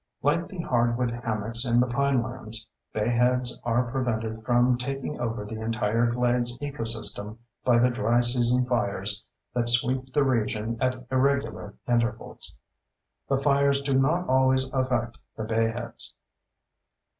[0.23, 6.07] Like the hardwood hammocks in the pinelands, bayheads are prevented from taking over the entire
[6.07, 12.55] glades ecosystem by the dry season fires that sweep the region at irregular intervals.
[13.29, 16.15] The fires do not always affect the bayheads.